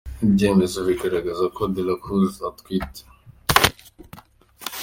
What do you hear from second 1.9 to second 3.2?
Cruz atwite.